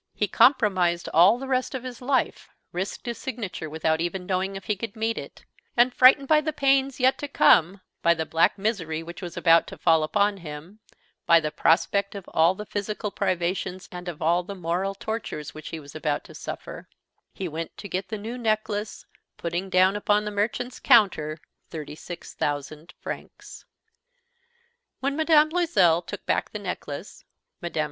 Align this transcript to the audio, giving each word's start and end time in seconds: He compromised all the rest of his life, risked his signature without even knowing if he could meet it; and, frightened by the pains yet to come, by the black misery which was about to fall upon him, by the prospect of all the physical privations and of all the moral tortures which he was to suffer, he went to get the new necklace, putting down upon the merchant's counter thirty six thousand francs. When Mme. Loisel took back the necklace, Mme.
He 0.15 0.27
compromised 0.27 1.09
all 1.13 1.37
the 1.37 1.47
rest 1.47 1.75
of 1.75 1.83
his 1.83 2.01
life, 2.01 2.49
risked 2.71 3.05
his 3.05 3.19
signature 3.19 3.69
without 3.69 4.01
even 4.01 4.25
knowing 4.25 4.55
if 4.55 4.63
he 4.65 4.75
could 4.75 4.95
meet 4.95 5.15
it; 5.15 5.45
and, 5.77 5.93
frightened 5.93 6.27
by 6.27 6.41
the 6.41 6.51
pains 6.51 6.99
yet 6.99 7.19
to 7.19 7.27
come, 7.27 7.81
by 8.01 8.15
the 8.15 8.25
black 8.25 8.57
misery 8.57 9.03
which 9.03 9.21
was 9.21 9.37
about 9.37 9.67
to 9.67 9.77
fall 9.77 10.01
upon 10.01 10.37
him, 10.37 10.79
by 11.27 11.39
the 11.39 11.51
prospect 11.51 12.15
of 12.15 12.27
all 12.29 12.55
the 12.55 12.65
physical 12.65 13.11
privations 13.11 13.87
and 13.91 14.07
of 14.09 14.23
all 14.23 14.41
the 14.41 14.55
moral 14.55 14.95
tortures 14.95 15.53
which 15.53 15.69
he 15.69 15.79
was 15.79 15.91
to 15.91 16.33
suffer, 16.33 16.89
he 17.31 17.47
went 17.47 17.77
to 17.77 17.87
get 17.87 18.07
the 18.09 18.17
new 18.17 18.39
necklace, 18.39 19.05
putting 19.37 19.69
down 19.69 19.95
upon 19.95 20.25
the 20.25 20.31
merchant's 20.31 20.79
counter 20.79 21.37
thirty 21.69 21.93
six 21.93 22.33
thousand 22.33 22.91
francs. 22.99 23.65
When 24.99 25.15
Mme. 25.15 25.49
Loisel 25.51 26.01
took 26.01 26.25
back 26.25 26.49
the 26.49 26.57
necklace, 26.57 27.23
Mme. 27.61 27.77